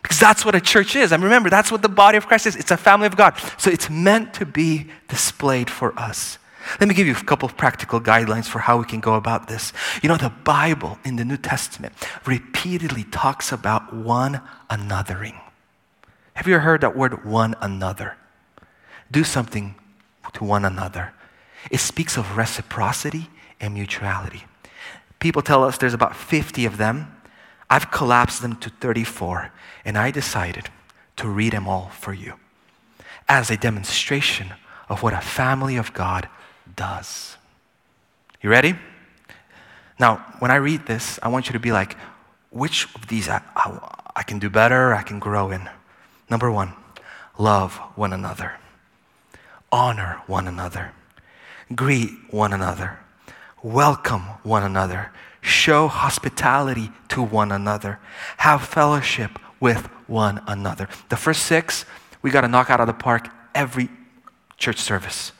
[0.00, 1.12] Because that's what a church is.
[1.12, 2.56] And remember, that's what the body of Christ is.
[2.56, 3.34] It's a family of God.
[3.58, 6.38] So it's meant to be displayed for us.
[6.80, 9.48] Let me give you a couple of practical guidelines for how we can go about
[9.48, 9.72] this.
[10.02, 15.40] You know, the Bible in the New Testament repeatedly talks about one anothering.
[16.34, 18.16] Have you heard that word one another?
[19.10, 19.74] Do something
[20.34, 21.12] to one another.
[21.70, 24.44] It speaks of reciprocity and mutuality.
[25.18, 27.12] People tell us there's about 50 of them.
[27.70, 29.50] I've collapsed them to 34,
[29.84, 30.68] and I decided
[31.16, 32.34] to read them all for you
[33.28, 34.52] as a demonstration
[34.88, 36.28] of what a family of God
[36.74, 37.36] does.
[38.42, 38.76] You ready?
[39.98, 41.96] Now, when I read this, I want you to be like,
[42.50, 45.68] which of these I, I, I can do better, I can grow in?
[46.28, 46.72] Number one,
[47.38, 48.52] love one another,
[49.70, 50.92] honor one another,
[51.74, 52.98] greet one another,
[53.62, 57.98] welcome one another, show hospitality to one another,
[58.38, 60.88] have fellowship with one another.
[61.08, 61.84] The first six,
[62.22, 63.88] we got to knock out of the park every
[64.58, 65.32] church service.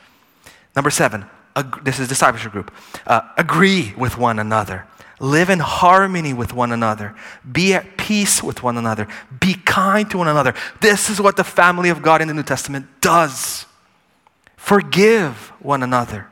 [0.77, 1.25] Number seven,
[1.57, 2.73] ag- this is discipleship group.
[3.07, 4.87] Uh, agree with one another.
[5.19, 7.15] Live in harmony with one another.
[7.51, 9.09] Be at peace with one another.
[9.41, 10.55] Be kind to one another.
[10.83, 13.65] This is what the family of God in the New Testament does.
[14.59, 16.29] Forgive one another.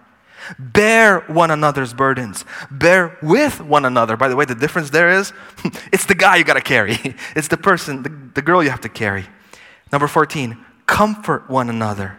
[0.59, 2.45] Bear one another's burdens.
[2.71, 4.19] Bear with one another.
[4.19, 5.33] By the way, the difference there is
[5.93, 6.99] it's the guy you got to carry,
[7.37, 9.25] it's the person, the, the girl you have to carry.
[9.91, 12.19] Number 14, comfort one another.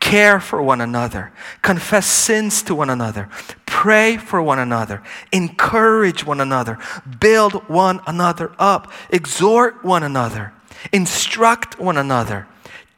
[0.00, 1.32] Care for one another.
[1.62, 3.28] Confess sins to one another.
[3.66, 5.02] Pray for one another.
[5.32, 6.78] Encourage one another.
[7.20, 8.92] Build one another up.
[9.10, 10.52] Exhort one another.
[10.92, 12.46] Instruct one another.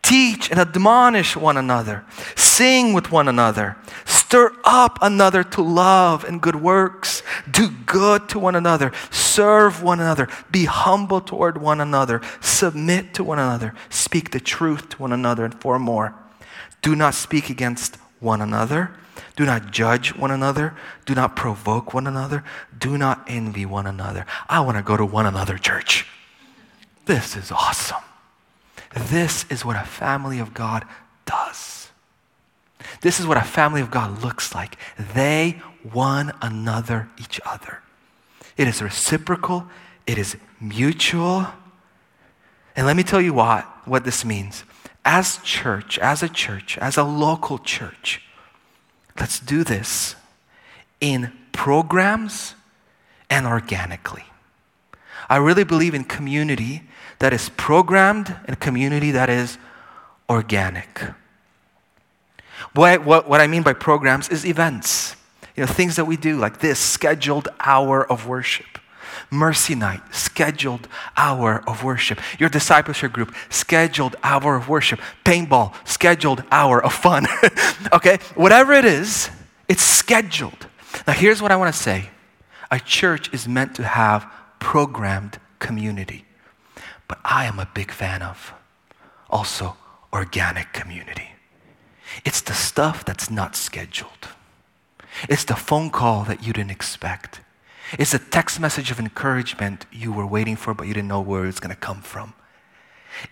[0.02, 2.04] Teach and admonish one another.
[2.36, 3.76] Sing with one another.
[4.04, 7.22] Stir up another to love and good works.
[7.50, 8.92] Do good to one another.
[9.10, 10.28] Serve one another.
[10.50, 12.20] Be humble toward one another.
[12.40, 13.74] Submit to one another.
[13.88, 15.44] Speak the truth to one another.
[15.44, 16.14] And four more.
[16.84, 18.90] Do not speak against one another.
[19.36, 20.74] Do not judge one another.
[21.06, 22.44] Do not provoke one another.
[22.78, 24.26] Do not envy one another.
[24.50, 26.06] I want to go to one another church.
[27.06, 28.02] This is awesome.
[28.94, 30.84] This is what a family of God
[31.24, 31.88] does.
[33.00, 34.76] This is what a family of God looks like.
[35.14, 37.78] They one another each other.
[38.58, 39.66] It is reciprocal,
[40.06, 41.46] it is mutual.
[42.76, 44.64] And let me tell you what, what this means.
[45.04, 48.22] As church, as a church, as a local church,
[49.18, 50.16] let's do this
[51.00, 52.54] in programs
[53.28, 54.24] and organically.
[55.28, 56.82] I really believe in community
[57.18, 59.58] that is programmed and community that is
[60.28, 61.00] organic.
[62.74, 65.16] What, what, what I mean by programs is events.
[65.56, 68.78] You know, things that we do like this scheduled hour of worship.
[69.34, 72.20] Mercy night, scheduled hour of worship.
[72.38, 75.00] Your discipleship group, scheduled hour of worship.
[75.24, 77.26] Paintball, scheduled hour of fun.
[77.92, 78.18] okay?
[78.34, 79.30] Whatever it is,
[79.68, 80.66] it's scheduled.
[81.06, 82.10] Now, here's what I want to say
[82.70, 86.24] a church is meant to have programmed community.
[87.08, 88.54] But I am a big fan of
[89.28, 89.76] also
[90.12, 91.30] organic community.
[92.24, 94.28] It's the stuff that's not scheduled.
[95.28, 97.40] It's the phone call that you didn't expect.
[97.98, 101.46] It's a text message of encouragement you were waiting for, but you didn't know where
[101.46, 102.34] it's going to come from.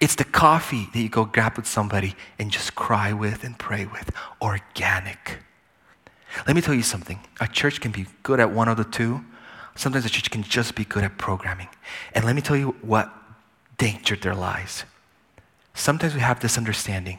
[0.00, 3.86] It's the coffee that you go grab with somebody and just cry with and pray
[3.86, 4.12] with.
[4.40, 5.38] Organic.
[6.46, 7.20] Let me tell you something.
[7.40, 9.24] A church can be good at one of the two.
[9.74, 11.68] Sometimes a church can just be good at programming.
[12.14, 13.12] And let me tell you what
[13.78, 14.84] danger there lies.
[15.74, 17.18] Sometimes we have this understanding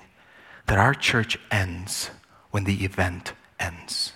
[0.67, 2.09] that our church ends
[2.51, 4.13] when the event ends.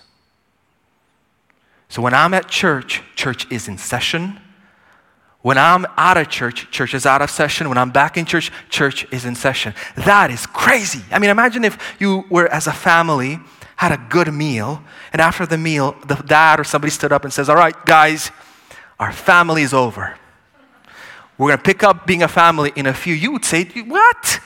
[1.88, 4.38] So when I'm at church, church is in session.
[5.40, 7.68] When I'm out of church, church is out of session.
[7.68, 9.74] When I'm back in church, church is in session.
[9.96, 11.02] That is crazy.
[11.10, 13.38] I mean, imagine if you were, as a family,
[13.76, 14.82] had a good meal,
[15.12, 18.32] and after the meal, the dad or somebody stood up and says, All right, guys,
[18.98, 20.16] our family is over.
[21.38, 23.14] We're going to pick up being a family in a few.
[23.14, 24.40] You would say, What?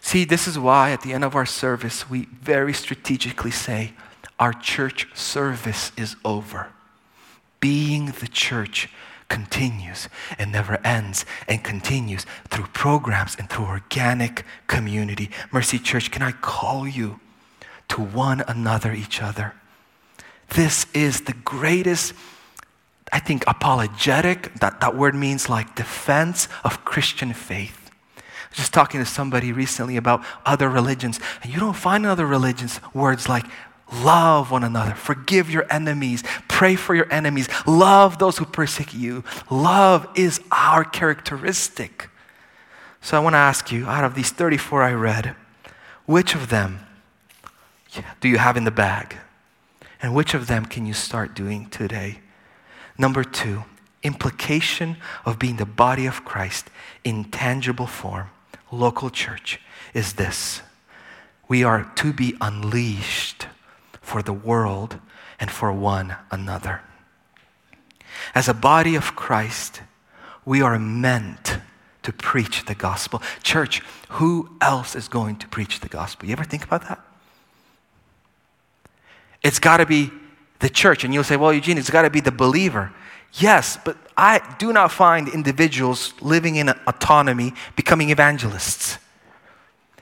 [0.00, 3.92] See, this is why at the end of our service, we very strategically say,
[4.38, 6.68] Our church service is over.
[7.60, 8.88] Being the church
[9.28, 10.08] continues
[10.38, 15.30] and never ends and continues through programs and through organic community.
[15.50, 17.20] Mercy Church, can I call you
[17.88, 19.54] to one another, each other?
[20.50, 22.14] This is the greatest,
[23.12, 27.90] I think, apologetic, that, that word means like defense of Christian faith.
[28.52, 32.80] Just talking to somebody recently about other religions, and you don't find in other religions
[32.94, 33.44] words like
[33.92, 34.94] Love one another.
[34.94, 36.24] Forgive your enemies.
[36.48, 37.48] Pray for your enemies.
[37.66, 39.24] Love those who persecute you.
[39.48, 42.10] Love is our characteristic.
[43.00, 45.36] So I want to ask you out of these 34 I read,
[46.04, 46.80] which of them
[48.20, 49.16] do you have in the bag?
[50.02, 52.20] And which of them can you start doing today?
[52.98, 53.64] Number two,
[54.02, 56.70] implication of being the body of Christ
[57.04, 58.28] in tangible form,
[58.72, 59.60] local church,
[59.94, 60.62] is this
[61.48, 63.46] we are to be unleashed
[64.06, 64.98] for the world
[65.40, 66.80] and for one another.
[68.34, 69.82] As a body of Christ,
[70.44, 71.58] we are meant
[72.04, 73.20] to preach the gospel.
[73.42, 76.28] Church, who else is going to preach the gospel?
[76.28, 77.00] You ever think about that?
[79.42, 80.12] It's got to be
[80.60, 81.02] the church.
[81.02, 82.92] And you'll say, well, Eugene, it's got to be the believer.
[83.34, 88.98] Yes, but I do not find individuals living in autonomy becoming evangelists.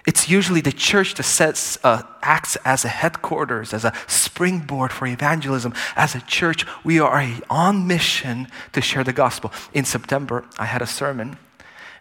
[0.06, 5.06] It's usually the church that sets, uh, acts as a headquarters, as a springboard for
[5.06, 5.72] evangelism.
[5.96, 9.50] As a church, we are on mission to share the gospel.
[9.72, 11.38] In September, I had a sermon,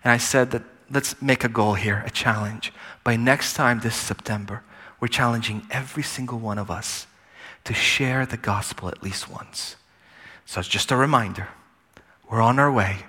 [0.03, 2.73] and I said that let's make a goal here, a challenge.
[3.05, 4.63] By next time this September,
[4.99, 7.07] we're challenging every single one of us
[7.63, 9.77] to share the gospel at least once.
[10.45, 11.47] So it's just a reminder.
[12.29, 13.05] We're on our way.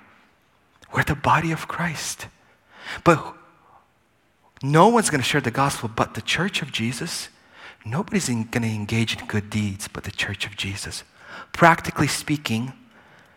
[0.93, 2.29] We're the body of Christ.
[3.03, 3.35] But
[4.65, 7.29] no one's going to share the gospel but the church of Jesus.
[7.85, 11.05] Nobody's going to engage in good deeds but the church of Jesus.
[11.53, 12.73] Practically speaking,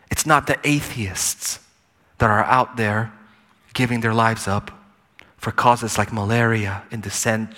[0.10, 1.60] it's not the atheists
[2.20, 3.12] that are out there
[3.74, 4.72] giving their lives up
[5.38, 7.50] for causes like malaria and the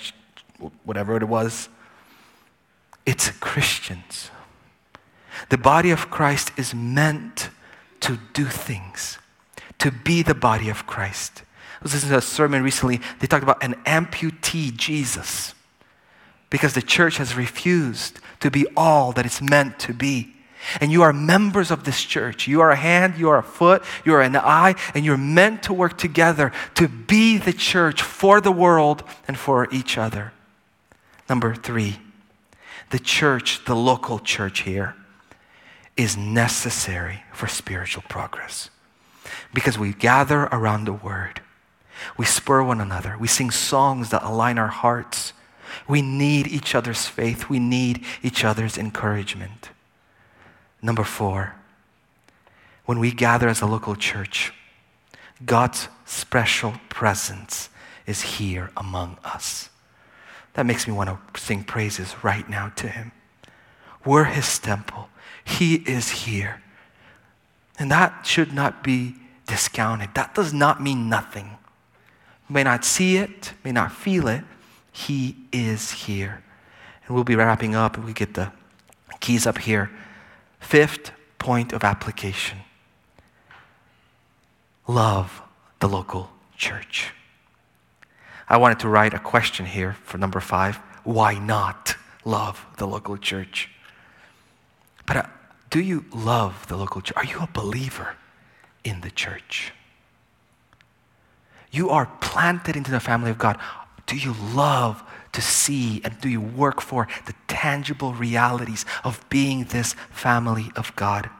[0.84, 1.68] whatever it was.
[3.06, 4.30] It's Christians.
[5.48, 7.50] The body of Christ is meant
[8.00, 9.18] to do things,
[9.78, 11.44] to be the body of Christ.
[11.80, 13.00] I was listening to a sermon recently.
[13.20, 15.54] They talked about an amputee Jesus
[16.50, 20.34] because the church has refused to be all that it's meant to be.
[20.80, 22.46] And you are members of this church.
[22.46, 25.62] You are a hand, you are a foot, you are an eye, and you're meant
[25.64, 30.32] to work together to be the church for the world and for each other.
[31.30, 31.98] Number three,
[32.90, 34.96] the church, the local church here,
[35.96, 38.68] is necessary for spiritual progress
[39.54, 41.39] because we gather around the word.
[42.16, 43.16] We spur one another.
[43.18, 45.32] We sing songs that align our hearts.
[45.88, 47.48] We need each other's faith.
[47.48, 49.70] We need each other's encouragement.
[50.82, 51.54] Number four,
[52.86, 54.52] when we gather as a local church,
[55.44, 57.68] God's special presence
[58.06, 59.68] is here among us.
[60.54, 63.12] That makes me want to sing praises right now to Him.
[64.04, 65.08] We're His temple,
[65.44, 66.62] He is here.
[67.78, 69.14] And that should not be
[69.46, 70.10] discounted.
[70.14, 71.56] That does not mean nothing
[72.50, 74.44] may not see it, may not feel it,
[74.92, 76.42] He is here.
[77.06, 78.52] And we'll be wrapping up and we get the
[79.20, 79.90] keys up here.
[80.58, 82.58] Fifth point of application
[84.86, 85.40] love
[85.78, 87.12] the local church.
[88.48, 90.76] I wanted to write a question here for number five.
[91.04, 93.70] Why not love the local church?
[95.06, 95.26] But uh,
[95.70, 97.16] do you love the local church?
[97.16, 98.16] Are you a believer
[98.82, 99.72] in the church?
[101.70, 103.58] You are planted into the family of God.
[104.06, 105.02] Do you love
[105.32, 110.94] to see and do you work for the tangible realities of being this family of
[110.96, 111.30] God?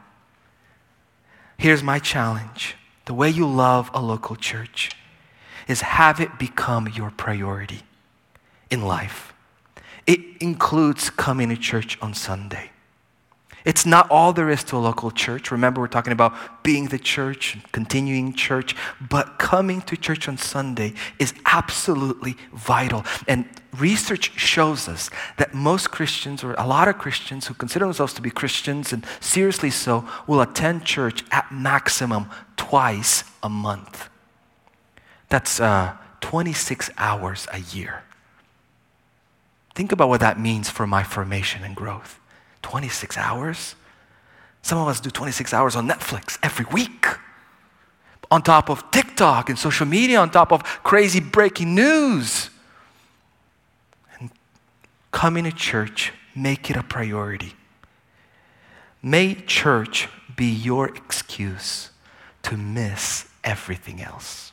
[1.57, 2.77] Here's my challenge
[3.07, 4.91] the way you love a local church
[5.67, 7.83] is have it become your priority
[8.71, 9.33] in life.
[10.07, 12.71] It includes coming to church on Sunday.
[13.65, 15.51] It's not all there is to a local church.
[15.51, 20.95] Remember, we're talking about being the church, continuing church, but coming to church on Sunday
[21.19, 23.05] is absolutely vital.
[23.29, 23.47] And
[23.79, 28.23] research shows us that most Christians, or a lot of Christians who consider themselves to
[28.23, 34.09] be Christians, and seriously so, will attend church at maximum twice a month.
[35.29, 38.05] That's uh, 26 hours a year.
[39.75, 42.20] Think about what that means for my formation and growth.
[42.63, 43.75] 26 hours?
[44.63, 47.07] Some of us do 26 hours on Netflix every week.
[48.31, 52.51] On top of TikTok and social media, on top of crazy breaking news.
[54.19, 54.31] And
[55.11, 57.55] coming to church, make it a priority.
[59.03, 61.91] May church be your excuse
[62.43, 64.53] to miss everything else.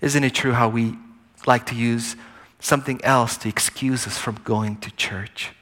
[0.00, 0.96] Isn't it true how we
[1.46, 2.16] like to use
[2.60, 5.55] something else to excuse us from going to church?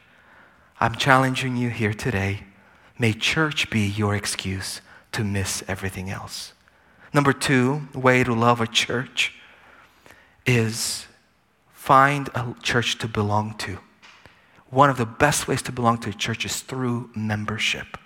[0.80, 2.40] I'm challenging you here today.
[2.98, 4.80] May church be your excuse
[5.12, 6.52] to miss everything else.
[7.12, 9.32] Number two, way to love a church
[10.44, 11.06] is
[11.72, 13.78] find a church to belong to.
[14.68, 17.96] One of the best ways to belong to a church is through membership.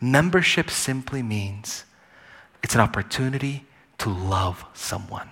[0.00, 1.84] Membership simply means
[2.62, 3.66] it's an opportunity
[3.98, 5.30] to love someone,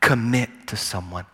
[0.00, 1.26] commit to someone,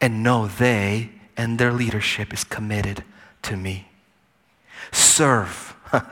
[0.00, 3.04] and know they and their leadership is committed
[3.42, 3.89] to me.
[4.92, 5.74] Serve.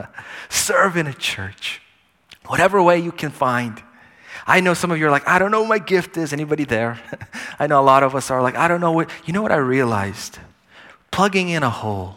[0.48, 1.80] Serve in a church.
[2.46, 3.82] Whatever way you can find.
[4.46, 6.32] I know some of you are like, I don't know what my gift is.
[6.32, 7.00] Anybody there?
[7.58, 9.10] I know a lot of us are like, I don't know what.
[9.26, 10.38] You know what I realized?
[11.10, 12.16] Plugging in a hole,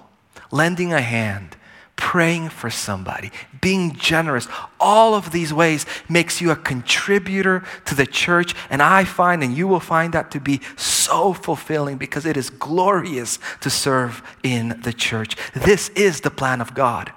[0.49, 1.57] lending a hand,
[1.95, 3.31] praying for somebody,
[3.61, 4.47] being generous,
[4.79, 8.55] all of these ways makes you a contributor to the church.
[8.69, 12.49] And I find, and you will find that to be so fulfilling because it is
[12.49, 15.35] glorious to serve in the church.
[15.53, 17.13] This is the plan of God.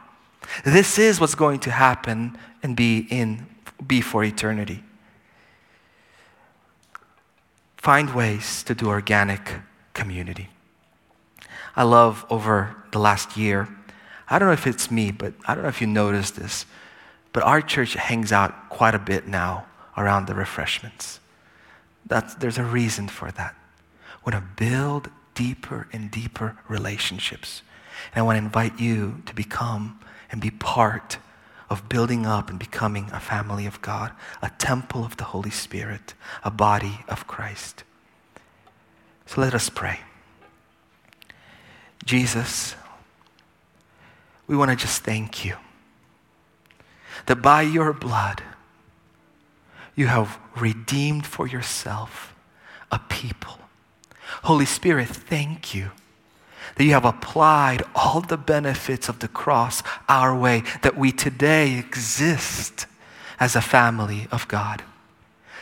[0.65, 3.47] This is what's going to happen and be in
[3.85, 4.83] be for eternity.
[7.77, 9.61] Find ways to do organic
[9.93, 10.49] community.
[11.77, 13.69] I love over the last year
[14.35, 16.67] I don't know if it's me, but I don't know if you noticed this,
[17.33, 19.67] but our church hangs out quite a bit now
[19.97, 21.21] around the refreshments.
[22.05, 23.55] That's, there's a reason for that.
[24.27, 27.63] We want to build deeper and deeper relationships.
[28.13, 30.01] And I want to invite you to become
[30.33, 31.19] and be part
[31.71, 34.11] of building up and becoming a family of God,
[34.43, 37.85] a temple of the Holy Spirit, a body of Christ.
[39.27, 40.01] So let us pray.
[42.05, 42.75] Jesus,
[44.47, 45.57] we want to just thank you
[47.27, 48.43] that by your blood,
[49.95, 52.35] you have redeemed for yourself
[52.91, 53.59] a people.
[54.43, 55.91] Holy Spirit, thank you
[56.77, 61.79] that you have applied all the benefits of the cross our way, that we today
[61.79, 62.87] exist
[63.39, 64.83] as a family of God.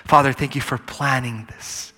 [0.04, 1.92] Father, thank you for planning this.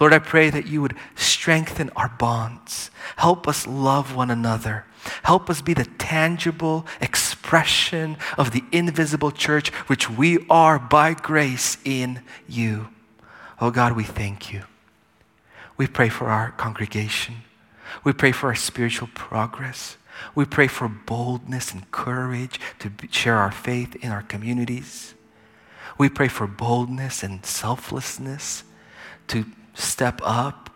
[0.00, 4.84] Lord, I pray that you would strengthen our bonds, help us love one another
[5.22, 11.78] Help us be the tangible expression of the invisible church, which we are by grace
[11.84, 12.88] in you.
[13.60, 14.64] Oh God, we thank you.
[15.76, 17.36] We pray for our congregation.
[18.04, 19.96] We pray for our spiritual progress.
[20.34, 25.14] We pray for boldness and courage to share our faith in our communities.
[25.96, 28.64] We pray for boldness and selflessness
[29.28, 30.70] to step up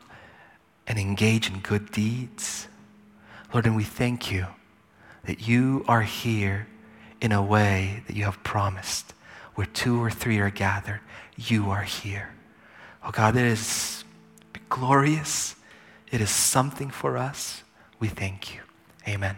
[0.87, 2.68] and engage in good deeds.
[3.53, 4.46] Lord, and we thank you
[5.24, 6.66] that you are here
[7.20, 9.14] in a way that you have promised.
[9.55, 11.00] Where two or three are gathered,
[11.36, 12.30] you are here.
[13.05, 14.05] Oh God, it is
[14.70, 15.55] glorious.
[16.11, 17.62] It is something for us.
[18.00, 18.61] We thank you.
[19.07, 19.36] Amen.